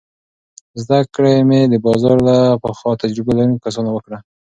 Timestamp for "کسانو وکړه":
3.65-4.17